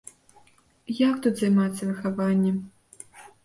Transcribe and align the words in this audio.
Як 1.09 1.21
тут 1.27 1.33
займацца 1.43 1.83
выхаваннем? 1.93 2.61